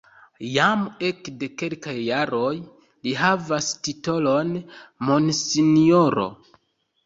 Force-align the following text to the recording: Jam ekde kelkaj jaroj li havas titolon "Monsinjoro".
Jam 0.51 0.85
ekde 1.09 1.49
kelkaj 1.63 1.93
jaroj 2.07 2.55
li 2.63 3.15
havas 3.21 3.69
titolon 3.89 4.53
"Monsinjoro". 5.11 6.31